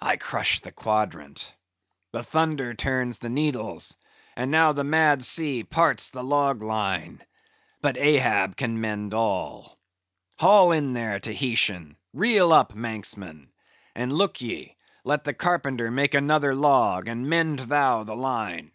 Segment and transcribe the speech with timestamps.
[0.00, 1.52] "I crush the quadrant,
[2.12, 3.96] the thunder turns the needles,
[4.36, 7.26] and now the mad sea parts the log line.
[7.80, 9.76] But Ahab can mend all.
[10.38, 13.48] Haul in here, Tahitian; reel up, Manxman.
[13.96, 18.70] And look ye, let the carpenter make another log, and mend thou the line.